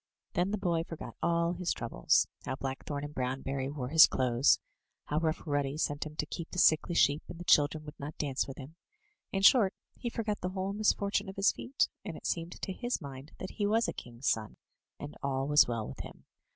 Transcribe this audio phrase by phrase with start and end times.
[0.19, 4.57] '* Then the boy forgot all his troubles— ^how Blackthorn and Brownberry wore his clothes,
[5.05, 8.17] how Rough Ruddy sent him to keep the sickly sheep, and the children would not
[8.17, 8.77] dance with him;
[9.31, 12.99] in short, he forgot the whole misfortune of his feet, and it seemed to his
[12.99, 14.57] mind that he was a king's son,
[14.99, 16.25] and all was well with him.